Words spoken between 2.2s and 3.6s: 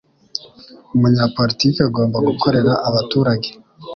gukorera abaturage.